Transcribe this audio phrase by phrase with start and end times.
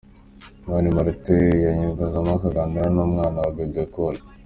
[0.67, 4.15] Mani Martin yanyuzagamo akaganira n'umwana wa Bebe Cool.